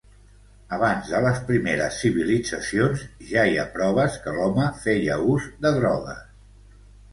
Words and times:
Abans 0.77 1.11
de 1.15 1.19
les 1.25 1.41
primeres 1.49 1.99
civilitzacions 2.05 3.05
ja 3.33 3.45
hi 3.53 3.61
ha 3.61 3.67
proves 3.77 4.19
que 4.25 4.35
l'home 4.41 4.67
feia 4.89 5.21
ús 5.37 5.49
de 5.67 5.77
drogues. 5.81 6.27